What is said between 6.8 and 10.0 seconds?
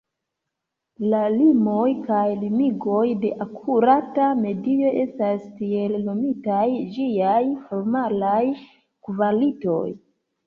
ĝiaj formalaj kvalitoj.